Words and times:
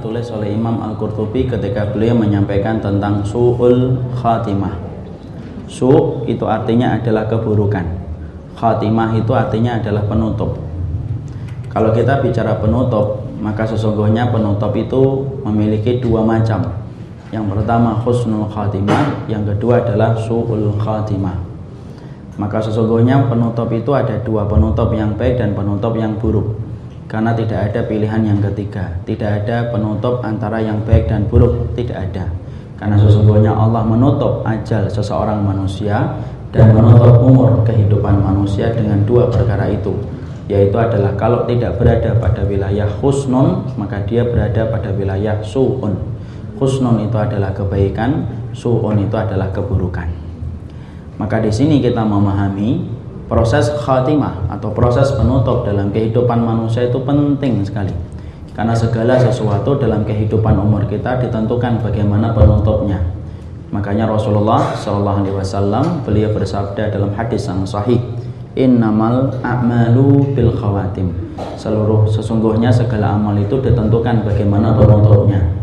ditulis 0.00 0.32
oleh 0.32 0.56
Imam 0.56 0.80
Al-Qurtubi 0.80 1.44
ketika 1.44 1.92
beliau 1.92 2.16
menyampaikan 2.16 2.80
tentang 2.80 3.20
su'ul 3.20 4.00
khatimah. 4.16 4.72
Su' 5.68 6.24
itu 6.24 6.48
artinya 6.48 6.96
adalah 6.96 7.28
keburukan. 7.28 7.84
Khatimah 8.56 9.12
itu 9.20 9.28
artinya 9.36 9.76
adalah 9.76 10.08
penutup. 10.08 10.56
Kalau 11.68 11.92
kita 11.92 12.24
bicara 12.24 12.56
penutup, 12.56 13.28
maka 13.44 13.68
sesungguhnya 13.68 14.32
penutup 14.32 14.72
itu 14.72 15.28
memiliki 15.44 16.00
dua 16.00 16.24
macam. 16.24 16.80
Yang 17.28 17.44
pertama 17.52 18.00
husnul 18.00 18.48
khatimah, 18.48 19.28
yang 19.28 19.44
kedua 19.44 19.84
adalah 19.84 20.16
su'ul 20.16 20.80
khatimah. 20.80 21.36
Maka 22.40 22.56
sesungguhnya 22.64 23.28
penutup 23.28 23.68
itu 23.68 23.92
ada 23.92 24.16
dua, 24.24 24.48
penutup 24.48 24.96
yang 24.96 25.12
baik 25.12 25.36
dan 25.36 25.52
penutup 25.52 25.92
yang 25.92 26.16
buruk. 26.16 26.56
Karena 27.10 27.34
tidak 27.34 27.74
ada 27.74 27.80
pilihan 27.90 28.22
yang 28.22 28.38
ketiga, 28.38 28.86
tidak 29.02 29.42
ada 29.42 29.66
penutup 29.74 30.22
antara 30.22 30.62
yang 30.62 30.78
baik 30.86 31.10
dan 31.10 31.26
buruk, 31.26 31.74
tidak 31.74 32.06
ada. 32.06 32.30
Karena 32.78 32.94
sesungguhnya 33.02 33.50
Allah 33.50 33.82
menutup 33.82 34.46
ajal 34.46 34.86
seseorang 34.86 35.42
manusia 35.42 36.14
dan 36.54 36.70
menutup 36.70 37.18
umur 37.18 37.66
kehidupan 37.66 38.22
manusia 38.22 38.70
dengan 38.70 39.02
dua 39.02 39.26
perkara 39.26 39.66
itu 39.74 39.90
yaitu 40.50 40.74
adalah 40.74 41.14
kalau 41.14 41.46
tidak 41.46 41.78
berada 41.78 42.10
pada 42.18 42.42
wilayah 42.42 42.90
husnun 42.98 43.70
maka 43.78 44.02
dia 44.02 44.26
berada 44.26 44.66
pada 44.66 44.90
wilayah 44.90 45.38
su'un. 45.46 45.94
Husnun 46.58 47.06
itu 47.06 47.16
adalah 47.16 47.54
kebaikan 47.54 48.26
su'un 48.50 48.98
itu 48.98 49.14
adalah 49.14 49.54
keburukan. 49.54 50.10
Maka 51.22 51.38
di 51.38 51.54
sini 51.54 51.78
kita 51.78 52.02
memahami 52.02 52.99
proses 53.30 53.70
khatimah 53.86 54.50
atau 54.50 54.74
proses 54.74 55.14
penutup 55.14 55.62
dalam 55.62 55.94
kehidupan 55.94 56.42
manusia 56.42 56.90
itu 56.90 56.98
penting 56.98 57.62
sekali. 57.62 57.94
Karena 58.58 58.74
segala 58.74 59.14
sesuatu 59.22 59.78
dalam 59.78 60.02
kehidupan 60.02 60.58
umur 60.58 60.90
kita 60.90 61.22
ditentukan 61.22 61.78
bagaimana 61.78 62.34
penutupnya. 62.34 62.98
Makanya 63.70 64.10
Rasulullah 64.10 64.74
Shallallahu 64.74 65.22
Alaihi 65.22 65.36
Wasallam 65.38 66.02
beliau 66.02 66.34
bersabda 66.34 66.90
dalam 66.90 67.14
hadis 67.14 67.46
yang 67.46 67.62
sahih 67.62 68.02
innamal 68.58 69.30
a'malu 69.46 70.34
bil 70.34 70.50
khawatim. 70.50 71.14
Seluruh 71.54 72.10
sesungguhnya 72.10 72.74
segala 72.74 73.14
amal 73.14 73.38
itu 73.38 73.62
ditentukan 73.62 74.26
bagaimana 74.26 74.74
penutupnya. 74.74 75.54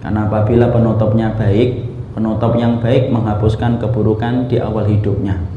Karena 0.00 0.32
apabila 0.32 0.72
penutupnya 0.72 1.36
baik 1.36 1.84
penutup 2.16 2.56
yang 2.56 2.80
baik 2.80 3.12
menghapuskan 3.12 3.76
keburukan 3.76 4.48
di 4.48 4.56
awal 4.56 4.88
hidupnya 4.88 5.51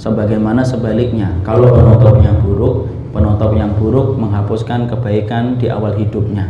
sebagaimana 0.00 0.64
sebaliknya 0.64 1.32
kalau 1.44 1.72
penutupnya 1.72 2.32
buruk 2.40 2.92
penutup 3.12 3.52
yang 3.54 3.76
buruk 3.76 4.16
menghapuskan 4.16 4.88
kebaikan 4.88 5.60
di 5.60 5.68
awal 5.68 5.94
hidupnya. 5.94 6.48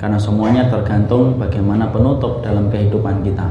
Karena 0.00 0.16
semuanya 0.16 0.66
tergantung 0.72 1.36
bagaimana 1.36 1.92
penutup 1.92 2.40
dalam 2.40 2.72
kehidupan 2.72 3.20
kita. 3.22 3.46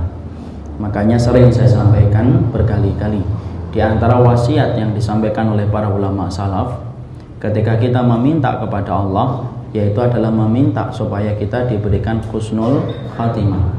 Makanya 0.82 1.16
sering 1.22 1.54
saya 1.54 1.70
sampaikan 1.70 2.50
berkali-kali 2.50 3.22
di 3.74 3.80
antara 3.84 4.18
wasiat 4.22 4.74
yang 4.80 4.96
disampaikan 4.96 5.54
oleh 5.54 5.70
para 5.70 5.92
ulama 5.92 6.32
salaf 6.32 6.82
ketika 7.38 7.78
kita 7.78 8.02
meminta 8.02 8.58
kepada 8.58 9.06
Allah 9.06 9.54
yaitu 9.76 10.00
adalah 10.00 10.32
meminta 10.32 10.88
supaya 10.90 11.36
kita 11.36 11.68
diberikan 11.68 12.24
husnul 12.32 12.90
khatimah. 13.14 13.76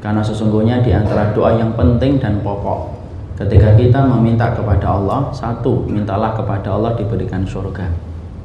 Karena 0.00 0.24
sesungguhnya 0.24 0.82
di 0.82 0.90
antara 0.90 1.30
doa 1.30 1.54
yang 1.54 1.76
penting 1.76 2.18
dan 2.18 2.40
pokok 2.42 2.99
ketika 3.40 3.72
kita 3.72 4.04
meminta 4.04 4.52
kepada 4.52 5.00
Allah 5.00 5.32
satu 5.32 5.88
mintalah 5.88 6.36
kepada 6.36 6.76
Allah 6.76 6.92
diberikan 6.92 7.40
surga. 7.48 7.88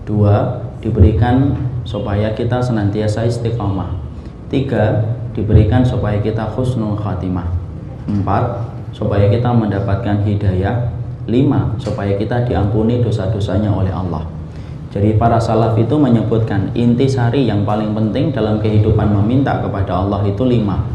Dua 0.07 0.63
diberikan 0.79 1.51
supaya 1.83 2.31
kita 2.31 2.63
senantiasa 2.63 3.28
istiqomah. 3.28 3.91
Tiga 4.47 5.03
diberikan 5.35 5.84
supaya 5.84 6.23
kita 6.23 6.47
husnul 6.55 6.95
khatimah. 6.95 7.51
Empat 8.07 8.63
supaya 8.95 9.28
kita 9.28 9.51
mendapatkan 9.51 10.23
hidayah. 10.23 10.95
Lima 11.25 11.73
supaya 11.81 12.13
kita 12.16 12.45
diampuni 12.45 13.01
dosa-dosanya 13.01 13.73
oleh 13.73 13.89
Allah. 13.89 14.29
Jadi 14.94 15.17
para 15.19 15.41
salaf 15.41 15.75
itu 15.75 15.97
menyebutkan 15.97 16.72
inti 16.78 17.09
sari 17.09 17.50
yang 17.50 17.66
paling 17.67 17.91
penting 17.97 18.29
dalam 18.31 18.61
kehidupan 18.61 19.11
meminta 19.11 19.59
kepada 19.59 20.05
Allah 20.05 20.23
itu 20.23 20.45
lima. 20.45 20.85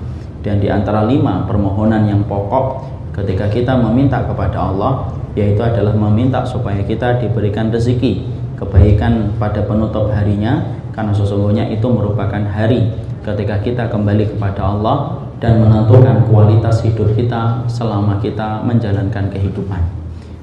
Dan 0.41 0.63
di 0.63 0.73
antara 0.73 1.05
lima 1.05 1.45
permohonan 1.45 2.09
yang 2.09 2.23
pokok 2.25 3.00
ketika 3.15 3.51
kita 3.51 3.75
meminta 3.77 4.23
kepada 4.23 4.71
Allah 4.71 5.11
yaitu 5.39 5.63
adalah 5.63 5.95
meminta 5.95 6.43
supaya 6.43 6.83
kita 6.83 7.23
diberikan 7.23 7.71
rezeki 7.71 8.27
kebaikan 8.59 9.35
pada 9.39 9.63
penutup 9.65 10.11
harinya 10.11 10.81
karena 10.91 11.15
sesungguhnya 11.15 11.71
itu 11.71 11.87
merupakan 11.87 12.43
hari 12.51 12.93
ketika 13.23 13.63
kita 13.63 13.85
kembali 13.89 14.37
kepada 14.37 14.61
Allah 14.75 15.23
dan 15.41 15.63
menentukan 15.65 16.29
kualitas 16.29 16.85
hidup 16.85 17.17
kita 17.17 17.65
selama 17.65 18.21
kita 18.21 18.61
menjalankan 18.61 19.33
kehidupan. 19.33 19.81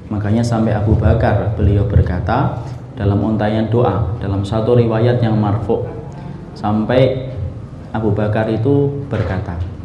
Makanya 0.09 0.41
sampai 0.41 0.73
Abu 0.73 0.97
Bakar 0.97 1.53
beliau 1.53 1.85
berkata 1.85 2.63
dalam 2.97 3.22
untayan 3.22 3.69
doa 3.69 4.17
dalam 4.17 4.41
satu 4.41 4.73
riwayat 4.73 5.22
yang 5.22 5.38
marfu 5.38 5.85
sampai 6.57 7.29
Abu 7.94 8.09
Bakar 8.16 8.49
itu 8.49 9.05
berkata 9.05 9.77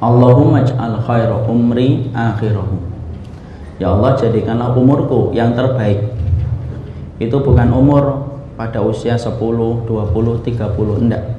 Allahumma 0.00 0.64
ja'al 0.64 0.96
khaira 1.04 1.44
umri 1.44 2.08
akhirahu. 2.16 2.80
Ya 3.76 3.92
Allah 3.92 4.16
jadikanlah 4.16 4.72
umurku 4.72 5.36
yang 5.36 5.52
terbaik. 5.52 6.08
Itu 7.20 7.44
bukan 7.44 7.68
umur 7.68 8.32
pada 8.56 8.80
usia 8.80 9.20
10, 9.20 9.36
20, 9.36 9.84
30 9.84 11.04
enggak. 11.04 11.36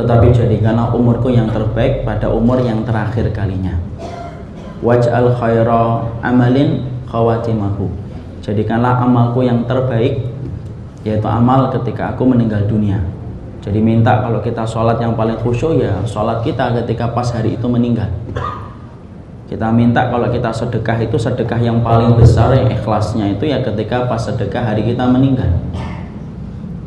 Tetapi 0.00 0.32
jadikanlah 0.32 0.96
umurku 0.96 1.28
yang 1.28 1.52
terbaik 1.52 2.08
pada 2.08 2.32
umur 2.32 2.64
yang 2.64 2.88
terakhir 2.88 3.28
kalinya. 3.36 3.76
Waj'al 4.80 5.36
khaira 5.36 6.08
amalin 6.24 6.88
khawatimahu. 7.04 7.92
Jadikanlah 8.40 8.96
amalku 9.04 9.44
yang 9.44 9.68
terbaik 9.68 10.24
yaitu 11.04 11.28
amal 11.28 11.68
ketika 11.68 12.16
aku 12.16 12.24
meninggal 12.24 12.64
dunia 12.64 13.19
jadi 13.60 13.76
minta 13.76 14.24
kalau 14.24 14.40
kita 14.40 14.64
sholat 14.64 14.96
yang 15.04 15.12
paling 15.12 15.36
khusyuk 15.36 15.76
ya 15.76 16.00
sholat 16.08 16.40
kita 16.40 16.72
ketika 16.80 17.12
pas 17.12 17.28
hari 17.28 17.60
itu 17.60 17.68
meninggal. 17.68 18.08
Kita 19.52 19.68
minta 19.68 20.08
kalau 20.08 20.32
kita 20.32 20.48
sedekah 20.48 20.96
itu 21.04 21.20
sedekah 21.20 21.60
yang 21.60 21.84
paling 21.84 22.16
besar 22.16 22.56
yang 22.56 22.72
ikhlasnya 22.72 23.36
itu 23.36 23.52
ya 23.52 23.60
ketika 23.60 24.08
pas 24.08 24.16
sedekah 24.16 24.64
hari 24.64 24.88
kita 24.88 25.04
meninggal. 25.04 25.52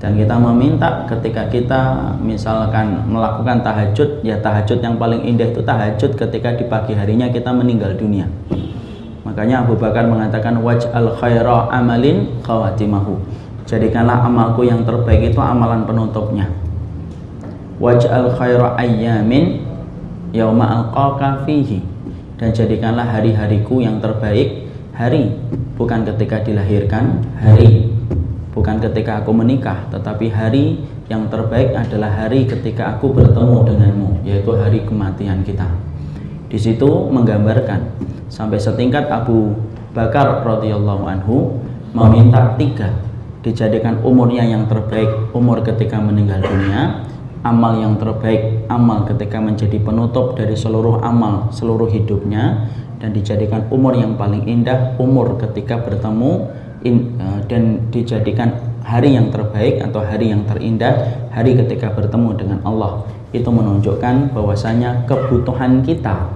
Dan 0.02 0.18
kita 0.18 0.36
meminta 0.36 1.06
ketika 1.08 1.48
kita 1.48 1.82
misalkan 2.20 3.06
melakukan 3.06 3.62
tahajud 3.62 4.26
ya 4.26 4.42
tahajud 4.42 4.82
yang 4.82 4.98
paling 4.98 5.22
indah 5.24 5.54
itu 5.54 5.62
tahajud 5.62 6.18
ketika 6.18 6.58
di 6.58 6.66
pagi 6.66 6.98
harinya 6.98 7.30
kita 7.30 7.54
meninggal 7.54 7.94
dunia. 7.94 8.26
Makanya 9.24 9.62
Abu 9.64 9.78
Bakar 9.78 10.10
mengatakan 10.10 10.58
waj'al 10.60 11.22
khaira 11.22 11.70
amalin 11.70 12.42
khawatimahu. 12.42 13.22
Jadikanlah 13.64 14.26
amalku 14.26 14.66
yang 14.68 14.84
terbaik 14.84 15.32
itu 15.32 15.40
amalan 15.40 15.88
penutupnya 15.88 16.63
waj'al 17.84 18.32
khaira 18.40 18.80
ayyamin 18.80 19.60
yauma 20.32 20.64
alqaka 20.64 21.44
fihi. 21.44 21.84
Dan 22.40 22.56
jadikanlah 22.56 23.04
hari-hariku 23.04 23.84
yang 23.84 24.00
terbaik 24.00 24.72
hari. 24.96 25.36
Bukan 25.76 26.08
ketika 26.08 26.40
dilahirkan 26.48 27.20
hari. 27.44 27.92
Bukan 28.56 28.80
ketika 28.80 29.20
aku 29.20 29.34
menikah 29.36 29.90
tetapi 29.90 30.30
hari 30.30 30.80
yang 31.12 31.28
terbaik 31.28 31.74
adalah 31.76 32.08
hari 32.08 32.46
ketika 32.46 32.96
aku 32.96 33.12
bertemu 33.12 33.66
denganmu 33.66 34.10
yaitu 34.24 34.54
hari 34.56 34.86
kematian 34.86 35.42
kita. 35.42 35.66
Di 36.48 36.62
situ 36.62 36.86
menggambarkan 36.86 37.82
sampai 38.30 38.62
setingkat 38.62 39.10
Abu 39.10 39.58
Bakar 39.98 40.46
radhiyallahu 40.46 41.04
anhu 41.10 41.58
meminta 41.98 42.54
tiga 42.62 42.94
dijadikan 43.42 44.06
umurnya 44.06 44.46
yang 44.46 44.70
terbaik 44.70 45.34
umur 45.34 45.66
ketika 45.66 45.98
meninggal 45.98 46.46
dunia 46.46 47.10
amal 47.44 47.76
yang 47.78 48.00
terbaik 48.00 48.66
amal 48.72 49.04
ketika 49.04 49.38
menjadi 49.44 49.78
penutup 49.84 50.40
dari 50.40 50.56
seluruh 50.56 51.04
amal 51.04 51.52
seluruh 51.52 51.92
hidupnya 51.92 52.72
dan 53.04 53.12
dijadikan 53.12 53.68
umur 53.68 54.00
yang 54.00 54.16
paling 54.16 54.48
indah 54.48 54.96
umur 54.96 55.36
ketika 55.36 55.76
bertemu 55.84 56.48
in, 56.88 57.20
uh, 57.20 57.44
dan 57.52 57.92
dijadikan 57.92 58.56
hari 58.84 59.16
yang 59.16 59.28
terbaik 59.32 59.84
atau 59.84 60.04
hari 60.04 60.32
yang 60.32 60.48
terindah 60.48 61.28
hari 61.32 61.56
ketika 61.56 61.92
bertemu 61.92 62.36
dengan 62.36 62.60
Allah. 62.68 63.08
Itu 63.36 63.50
menunjukkan 63.50 64.32
bahwasanya 64.36 65.04
kebutuhan 65.04 65.82
kita 65.84 66.32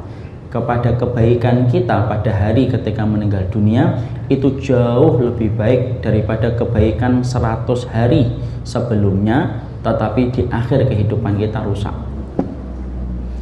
kepada 0.47 0.95
kebaikan 0.95 1.67
kita 1.67 2.07
pada 2.07 2.31
hari 2.31 2.71
ketika 2.71 3.03
meninggal 3.03 3.43
dunia 3.51 3.99
itu 4.31 4.55
jauh 4.63 5.19
lebih 5.19 5.53
baik 5.59 5.99
daripada 5.99 6.55
kebaikan 6.55 7.19
100 7.19 7.67
hari 7.91 8.31
sebelumnya 8.63 9.66
tetapi 9.87 10.21
di 10.35 10.41
akhir 10.51 10.91
kehidupan 10.91 11.39
kita 11.39 11.63
rusak. 11.63 11.95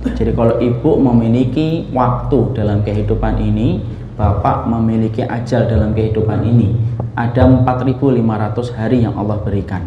Jadi 0.06 0.38
kalau 0.38 0.62
ibu 0.62 1.02
memiliki 1.02 1.90
waktu 1.90 2.54
dalam 2.54 2.86
kehidupan 2.86 3.42
ini 3.42 3.82
Bapak 4.16 4.64
memiliki 4.72 5.28
ajal 5.28 5.68
dalam 5.68 5.92
kehidupan 5.92 6.40
ini 6.46 6.72
ada 7.20 7.52
4500 7.52 8.78
hari 8.78 9.04
yang 9.04 9.18
Allah 9.18 9.42
berikan. 9.44 9.84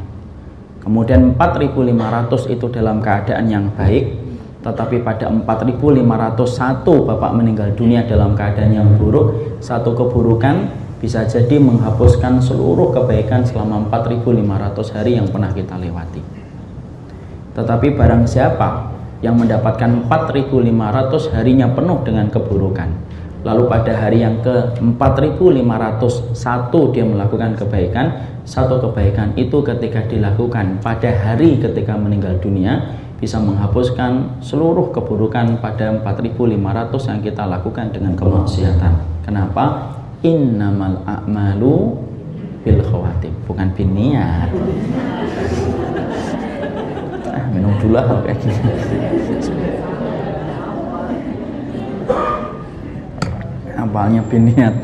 Kemudian 0.84 1.32
4500 1.32 2.52
itu 2.52 2.66
dalam 2.68 3.00
keadaan 3.00 3.46
yang 3.48 3.72
baik 3.72 4.28
tetapi 4.58 5.00
pada 5.06 5.30
4501 5.30 5.46
Bapak 6.84 7.32
meninggal 7.32 7.72
dunia 7.78 8.04
dalam 8.04 8.34
keadaan 8.34 8.74
yang 8.74 8.88
buruk 8.98 9.56
satu 9.62 9.94
keburukan 9.94 10.66
bisa 10.98 11.22
jadi 11.24 11.62
menghapuskan 11.62 12.42
seluruh 12.42 12.90
kebaikan 12.90 13.46
selama 13.46 13.86
4500 13.86 14.96
hari 14.98 15.14
yang 15.14 15.30
pernah 15.30 15.54
kita 15.54 15.78
lewati 15.78 16.37
tetapi 17.58 17.98
barang 17.98 18.30
siapa 18.30 18.94
yang 19.18 19.34
mendapatkan 19.34 20.06
4500 20.06 21.34
harinya 21.34 21.66
penuh 21.74 21.98
dengan 22.06 22.30
keburukan 22.30 22.86
lalu 23.42 23.66
pada 23.66 23.98
hari 23.98 24.22
yang 24.22 24.38
ke 24.38 24.78
4501 24.78 26.94
dia 26.94 27.02
melakukan 27.02 27.58
kebaikan 27.58 28.06
satu 28.46 28.78
kebaikan 28.88 29.34
itu 29.34 29.58
ketika 29.66 30.06
dilakukan 30.06 30.78
pada 30.78 31.10
hari 31.10 31.58
ketika 31.58 31.98
meninggal 31.98 32.38
dunia 32.38 32.94
bisa 33.18 33.42
menghapuskan 33.42 34.38
seluruh 34.38 34.94
keburukan 34.94 35.58
pada 35.58 35.90
4500 35.90 37.10
yang 37.10 37.18
kita 37.18 37.50
lakukan 37.50 37.90
dengan 37.90 38.14
kemaksiatan. 38.14 39.26
Kenapa? 39.26 39.98
innamal 40.26 40.98
a'malu 41.06 41.94
bil 42.66 42.82
khawatim 42.82 43.30
bukan 43.46 43.70
bin 43.78 43.94
minum 47.54 47.72
dulu 47.78 48.00
kayak 48.26 48.38
gini 48.42 48.60
apalnya 53.78 54.20
biniat 54.26 54.74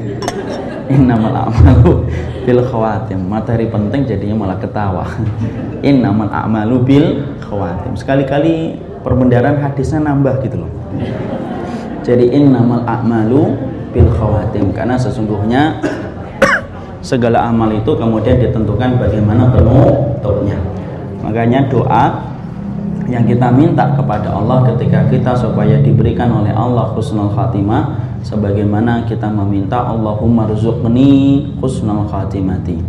innamal 0.88 1.32
a'malu 1.32 2.06
bil 2.44 2.60
khawatim. 2.60 3.20
Materi 3.24 3.68
penting 3.68 4.04
jadinya 4.04 4.44
malah 4.44 4.58
ketawa. 4.60 5.04
Innamal 5.80 6.28
a'malu 6.28 6.76
bil 6.84 7.06
khawatim. 7.40 7.96
Sekali-kali 7.96 8.76
perbendaharaan 9.00 9.60
hadisnya 9.60 10.04
nambah 10.04 10.44
gitu 10.44 10.64
loh. 10.64 10.70
Jadi 12.04 12.32
innamal 12.32 12.84
a'malu 12.84 13.56
bil 13.92 14.08
khawatim. 14.12 14.72
Karena 14.76 14.96
sesungguhnya 15.00 15.80
segala 17.04 17.44
amal 17.52 17.68
itu 17.68 17.92
kemudian 17.92 18.40
ditentukan 18.40 18.96
bagaimana 18.96 19.52
penutupnya 19.52 20.56
makanya 21.20 21.68
doa 21.68 22.16
yang 23.08 23.28
kita 23.28 23.52
minta 23.52 23.92
kepada 23.92 24.32
Allah 24.32 24.64
ketika 24.72 25.04
kita 25.12 25.32
supaya 25.36 25.76
diberikan 25.80 26.32
oleh 26.32 26.52
Allah 26.56 26.88
husnul 26.96 27.32
khatimah 27.36 28.00
sebagaimana 28.24 29.04
kita 29.04 29.28
meminta 29.28 29.84
Allahumma 29.84 30.48
rizukni 30.48 31.44
husnul 31.60 32.08
khatimati. 32.08 32.80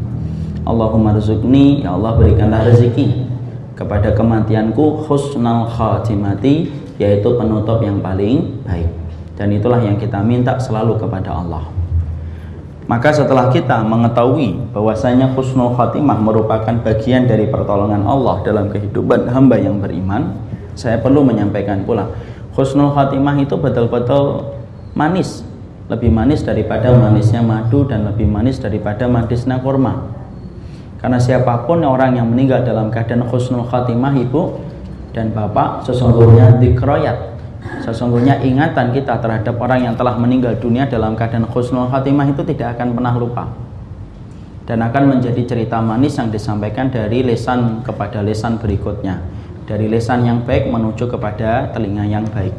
Allahumma 0.63 1.13
rizukni 1.13 1.83
ya 1.83 1.93
Allah 1.93 2.15
berikanlah 2.15 2.63
rezeki 2.71 3.27
kepada 3.75 4.15
kematianku 4.15 5.03
husnul 5.03 5.67
khatimati 5.67 6.71
yaitu 6.95 7.29
penutup 7.35 7.83
yang 7.83 7.99
paling 7.99 8.63
baik. 8.63 8.87
Dan 9.35 9.51
itulah 9.51 9.83
yang 9.83 9.99
kita 9.99 10.23
minta 10.23 10.55
selalu 10.55 10.95
kepada 10.95 11.35
Allah 11.35 11.74
maka 12.85 13.09
setelah 13.09 13.49
kita 13.49 13.81
mengetahui 13.81 14.69
bahwasanya 14.69 15.33
husnul 15.33 15.73
khatimah 15.73 16.21
merupakan 16.21 16.75
bagian 16.85 17.25
dari 17.25 17.49
pertolongan 17.49 18.05
Allah 18.05 18.45
dalam 18.45 18.69
kehidupan 18.69 19.25
hamba 19.33 19.57
yang 19.57 19.81
beriman, 19.81 20.37
saya 20.77 21.01
perlu 21.01 21.25
menyampaikan 21.25 21.81
pula 21.81 22.13
husnul 22.55 22.95
khatimah 22.95 23.35
itu 23.43 23.57
betul-betul 23.59 24.55
manis, 24.95 25.43
lebih 25.91 26.09
manis 26.09 26.41
daripada 26.41 26.95
manisnya 26.95 27.43
madu 27.43 27.83
dan 27.83 28.07
lebih 28.07 28.25
manis 28.25 28.57
daripada 28.57 29.05
manisnya 29.11 29.59
kurma. 29.59 30.07
Karena 31.03 31.19
siapa 31.21 31.67
pun 31.67 31.83
orang 31.85 32.17
yang 32.17 32.31
meninggal 32.31 32.65
dalam 32.65 32.89
keadaan 32.89 33.27
husnul 33.27 33.67
khatimah 33.67 34.15
ibu 34.17 34.57
dan 35.11 35.35
bapak 35.35 35.85
sesungguhnya 35.85 36.57
dikroyat 36.57 37.35
Sesungguhnya 37.85 38.41
ingatan 38.41 38.89
kita 38.97 39.21
terhadap 39.21 39.61
orang 39.61 39.85
yang 39.85 39.93
telah 39.93 40.17
meninggal 40.17 40.57
dunia 40.57 40.89
dalam 40.89 41.13
keadaan 41.13 41.45
khusnul 41.45 41.85
khatimah 41.93 42.25
itu 42.33 42.41
tidak 42.41 42.73
akan 42.81 42.97
pernah 42.97 43.13
lupa. 43.13 43.45
Dan 44.65 44.81
akan 44.81 45.13
menjadi 45.13 45.45
cerita 45.45 45.77
manis 45.77 46.17
yang 46.17 46.33
disampaikan 46.33 46.89
dari 46.89 47.21
lesan 47.21 47.85
kepada 47.85 48.25
lesan 48.25 48.57
berikutnya. 48.57 49.21
Dari 49.69 49.85
lesan 49.85 50.25
yang 50.25 50.41
baik 50.41 50.65
menuju 50.65 51.05
kepada 51.05 51.69
telinga 51.77 52.09
yang 52.09 52.25
baik. 52.25 52.57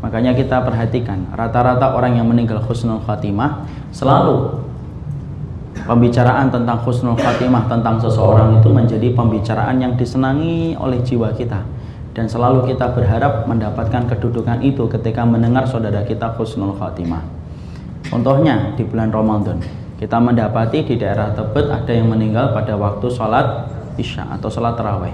Makanya 0.00 0.32
kita 0.32 0.64
perhatikan, 0.64 1.28
rata-rata 1.36 1.92
orang 1.92 2.16
yang 2.16 2.24
meninggal 2.24 2.64
khusnul 2.64 3.04
khatimah 3.04 3.68
selalu 3.92 4.64
pembicaraan 5.84 6.48
tentang 6.48 6.80
khusnul 6.80 7.20
khatimah 7.20 7.68
tentang 7.68 8.00
seseorang 8.00 8.56
itu 8.56 8.72
menjadi 8.72 9.12
pembicaraan 9.12 9.76
yang 9.84 9.92
disenangi 10.00 10.72
oleh 10.80 11.04
jiwa 11.04 11.36
kita 11.36 11.75
dan 12.16 12.32
selalu 12.32 12.72
kita 12.72 12.96
berharap 12.96 13.44
mendapatkan 13.44 14.08
kedudukan 14.08 14.64
itu 14.64 14.88
ketika 14.88 15.20
mendengar 15.28 15.68
saudara 15.68 16.00
kita 16.00 16.32
khusnul 16.32 16.72
khatimah. 16.80 17.20
Contohnya 18.08 18.72
di 18.72 18.88
bulan 18.88 19.12
Ramadan, 19.12 19.60
kita 20.00 20.16
mendapati 20.16 20.80
di 20.80 20.96
daerah 20.96 21.36
Tebet 21.36 21.68
ada 21.68 21.92
yang 21.92 22.08
meninggal 22.08 22.56
pada 22.56 22.72
waktu 22.72 23.12
sholat 23.12 23.68
isya 24.00 24.32
atau 24.32 24.48
sholat 24.48 24.80
taraweh 24.80 25.12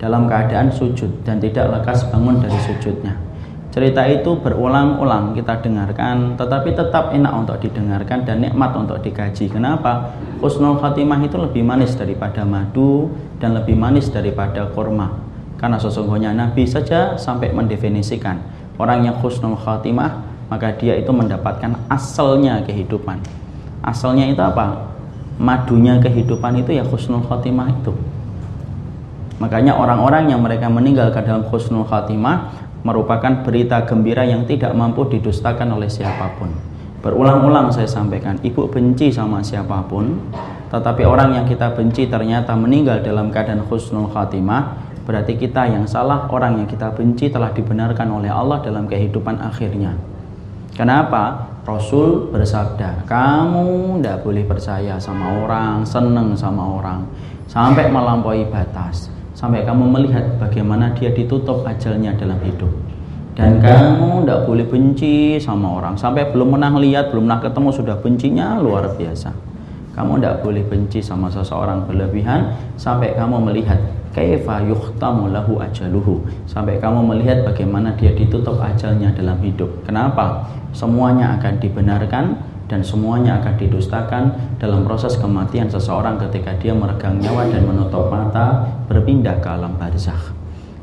dalam 0.00 0.24
keadaan 0.24 0.72
sujud 0.72 1.12
dan 1.28 1.44
tidak 1.44 1.68
lekas 1.68 2.08
bangun 2.08 2.40
dari 2.40 2.56
sujudnya. 2.56 3.20
Cerita 3.68 4.06
itu 4.06 4.38
berulang-ulang 4.38 5.34
kita 5.34 5.60
dengarkan, 5.60 6.38
tetapi 6.38 6.72
tetap 6.72 7.10
enak 7.12 7.32
untuk 7.36 7.58
didengarkan 7.58 8.22
dan 8.22 8.40
nikmat 8.40 8.70
untuk 8.78 9.02
dikaji. 9.02 9.50
Kenapa? 9.50 10.14
Husnul 10.40 10.78
khatimah 10.78 11.20
itu 11.26 11.36
lebih 11.36 11.66
manis 11.66 11.98
daripada 11.98 12.46
madu 12.46 13.12
dan 13.42 13.58
lebih 13.58 13.74
manis 13.74 14.08
daripada 14.14 14.70
kurma 14.72 15.33
karena 15.64 15.80
sesungguhnya 15.80 16.36
Nabi 16.36 16.68
saja 16.68 17.16
sampai 17.16 17.48
mendefinisikan 17.56 18.36
orang 18.76 19.08
yang 19.08 19.16
khusnul 19.24 19.56
khatimah 19.56 20.20
maka 20.52 20.76
dia 20.76 20.92
itu 21.00 21.08
mendapatkan 21.08 21.72
asalnya 21.88 22.60
kehidupan. 22.68 23.16
Asalnya 23.80 24.28
itu 24.28 24.44
apa? 24.44 24.92
Madunya 25.40 25.96
kehidupan 26.04 26.60
itu 26.60 26.76
ya 26.76 26.84
khusnul 26.84 27.24
khatimah 27.24 27.72
itu. 27.80 27.96
Makanya 29.40 29.80
orang-orang 29.80 30.28
yang 30.28 30.44
mereka 30.44 30.68
meninggal 30.68 31.08
ke 31.16 31.24
dalam 31.24 31.48
khusnul 31.48 31.88
khatimah 31.88 32.68
merupakan 32.84 33.40
berita 33.40 33.88
gembira 33.88 34.28
yang 34.28 34.44
tidak 34.44 34.76
mampu 34.76 35.08
didustakan 35.08 35.80
oleh 35.80 35.88
siapa 35.88 36.28
pun. 36.36 36.52
Berulang-ulang 37.00 37.72
saya 37.72 37.88
sampaikan, 37.88 38.36
ibu 38.44 38.68
benci 38.68 39.08
sama 39.08 39.40
siapa 39.40 39.80
pun, 39.88 40.20
tetapi 40.68 41.08
orang 41.08 41.40
yang 41.40 41.48
kita 41.48 41.72
benci 41.72 42.04
ternyata 42.04 42.52
meninggal 42.52 43.00
dalam 43.00 43.32
keadaan 43.32 43.64
khusnul 43.64 44.12
khatimah, 44.12 44.93
berarti 45.04 45.36
kita 45.36 45.68
yang 45.68 45.84
salah, 45.84 46.26
orang 46.32 46.64
yang 46.64 46.68
kita 46.68 46.92
benci 46.92 47.28
telah 47.28 47.52
dibenarkan 47.52 48.08
oleh 48.08 48.32
Allah 48.32 48.60
dalam 48.64 48.88
kehidupan 48.88 49.40
akhirnya. 49.40 49.96
Kenapa? 50.74 51.54
Rasul 51.64 52.28
bersabda, 52.28 53.08
kamu 53.08 53.96
tidak 53.96 54.20
boleh 54.20 54.44
percaya 54.44 55.00
sama 55.00 55.48
orang, 55.48 55.80
seneng 55.80 56.36
sama 56.36 56.76
orang, 56.76 57.08
sampai 57.48 57.88
melampaui 57.88 58.44
batas, 58.52 59.08
sampai 59.32 59.64
kamu 59.64 59.88
melihat 59.88 60.36
bagaimana 60.36 60.92
dia 60.92 61.08
ditutup 61.08 61.64
ajalnya 61.64 62.12
dalam 62.20 62.36
hidup. 62.44 62.68
Dan 63.32 63.64
kamu 63.64 64.28
tidak 64.28 64.44
boleh 64.44 64.66
benci 64.68 65.40
sama 65.40 65.80
orang, 65.80 65.96
sampai 65.96 66.28
belum 66.36 66.52
pernah 66.52 66.76
lihat, 66.76 67.08
belum 67.10 67.24
pernah 67.26 67.40
ketemu 67.40 67.68
sudah 67.72 67.96
bencinya 67.98 68.46
luar 68.60 68.84
biasa. 68.92 69.32
Kamu 69.96 70.20
tidak 70.20 70.44
boleh 70.44 70.62
benci 70.68 71.00
sama 71.00 71.32
seseorang 71.32 71.88
berlebihan 71.88 72.50
sampai 72.76 73.14
kamu 73.16 73.40
melihat 73.40 73.78
kaifa 74.14 74.62
yuhtamu 74.64 75.28
lahu 75.34 75.58
ajaluhu? 75.58 76.22
Sampai 76.46 76.78
kamu 76.78 77.02
melihat 77.02 77.42
bagaimana 77.42 77.92
dia 77.98 78.14
ditutup 78.14 78.62
ajalnya 78.62 79.10
dalam 79.12 79.36
hidup. 79.42 79.68
Kenapa? 79.82 80.46
Semuanya 80.70 81.34
akan 81.36 81.58
dibenarkan 81.58 82.24
dan 82.70 82.80
semuanya 82.80 83.42
akan 83.42 83.54
didustakan 83.60 84.22
dalam 84.56 84.86
proses 84.88 85.18
kematian 85.20 85.68
seseorang 85.68 86.16
ketika 86.30 86.56
dia 86.56 86.72
meregang 86.72 87.20
nyawa 87.20 87.50
dan 87.50 87.66
menutup 87.68 88.08
mata 88.08 88.64
berpindah 88.88 89.42
ke 89.42 89.48
alam 89.50 89.76
barzakh. 89.76 90.32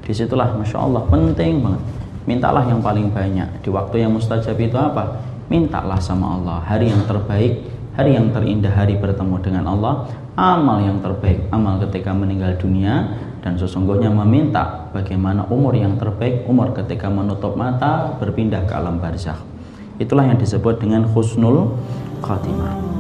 Di 0.06 0.12
situlah 0.14 0.54
masya 0.54 0.78
Allah 0.78 1.02
penting 1.08 1.64
banget. 1.64 1.82
Mintalah 2.30 2.68
yang 2.70 2.84
paling 2.86 3.10
banyak. 3.10 3.66
Di 3.66 3.74
waktu 3.74 4.06
yang 4.06 4.14
mustajab 4.14 4.60
itu 4.62 4.78
apa? 4.78 5.24
Mintalah 5.50 5.98
sama 5.98 6.38
Allah. 6.38 6.62
Hari 6.70 6.94
yang 6.94 7.02
terbaik 7.10 7.72
hari 7.96 8.16
yang 8.16 8.32
terindah 8.32 8.72
hari 8.72 8.96
bertemu 8.96 9.36
dengan 9.44 9.68
Allah 9.68 10.08
amal 10.36 10.84
yang 10.84 11.00
terbaik. 11.04 11.48
Amal 11.52 11.82
ketika 11.88 12.16
meninggal 12.16 12.56
dunia 12.60 13.18
dan 13.42 13.58
sesungguhnya 13.58 14.14
meminta 14.14 14.88
bagaimana 14.94 15.48
umur 15.50 15.74
yang 15.76 15.98
terbaik 15.98 16.46
umur 16.46 16.72
ketika 16.78 17.10
menutup 17.10 17.58
mata 17.58 18.16
berpindah 18.22 18.64
ke 18.68 18.74
alam 18.76 19.02
barzakh. 19.02 19.40
Itulah 19.98 20.30
yang 20.30 20.40
disebut 20.40 20.82
dengan 20.82 21.06
husnul 21.06 21.78
khatimah 22.26 22.92